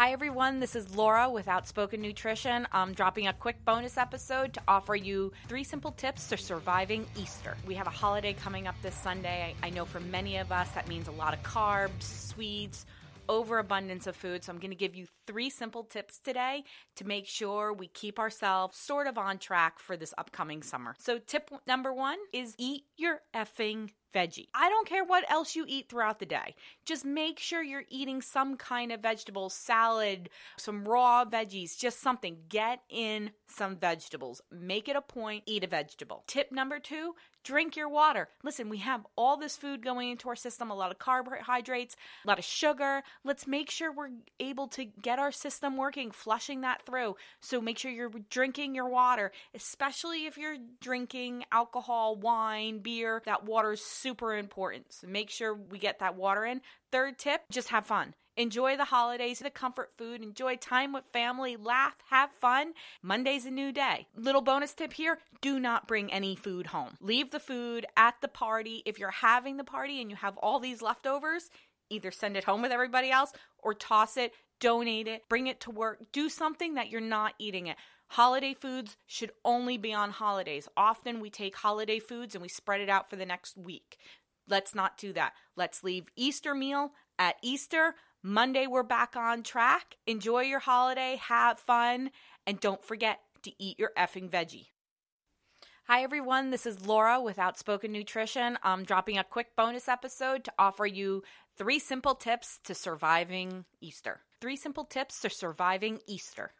[0.00, 0.60] Hi, everyone.
[0.60, 2.66] This is Laura with Outspoken Nutrition.
[2.72, 7.54] I'm dropping a quick bonus episode to offer you three simple tips to surviving Easter.
[7.66, 9.54] We have a holiday coming up this Sunday.
[9.62, 12.86] I know for many of us that means a lot of carbs, sweets,
[13.28, 14.42] overabundance of food.
[14.42, 16.64] So I'm going to give you three simple tips today
[16.96, 20.94] to make sure we keep ourselves sort of on track for this upcoming summer.
[20.98, 24.48] So, tip number one is eat your effing veggie.
[24.54, 26.54] I don't care what else you eat throughout the day.
[26.84, 32.38] Just make sure you're eating some kind of vegetable, salad, some raw veggies, just something.
[32.48, 34.40] Get in some vegetables.
[34.50, 36.24] Make it a point, eat a vegetable.
[36.26, 38.28] Tip number two drink your water.
[38.42, 42.28] Listen, we have all this food going into our system, a lot of carbohydrates, a
[42.28, 43.02] lot of sugar.
[43.24, 47.16] Let's make sure we're able to get our system working, flushing that through.
[47.40, 53.22] So make sure you're drinking your water, especially if you're drinking alcohol, wine, beer.
[53.24, 54.92] That water is super important.
[54.92, 56.60] So make sure we get that water in.
[56.90, 58.14] Third tip, just have fun.
[58.36, 62.72] Enjoy the holidays, the comfort food, enjoy time with family, laugh, have fun.
[63.02, 64.06] Monday's a new day.
[64.16, 66.96] Little bonus tip here do not bring any food home.
[67.00, 68.82] Leave the food at the party.
[68.86, 71.50] If you're having the party and you have all these leftovers,
[71.90, 75.70] either send it home with everybody else or toss it, donate it, bring it to
[75.70, 77.76] work, do something that you're not eating it.
[78.08, 80.68] Holiday foods should only be on holidays.
[80.76, 83.98] Often we take holiday foods and we spread it out for the next week.
[84.48, 85.32] Let's not do that.
[85.56, 87.94] Let's leave Easter meal at Easter.
[88.22, 89.96] Monday, we're back on track.
[90.06, 92.10] Enjoy your holiday, have fun,
[92.46, 94.66] and don't forget to eat your effing veggie.
[95.92, 96.50] Hi, everyone.
[96.50, 98.56] This is Laura with Outspoken Nutrition.
[98.62, 101.24] I'm dropping a quick bonus episode to offer you
[101.58, 104.20] three simple tips to surviving Easter.
[104.40, 106.52] Three simple tips to surviving Easter.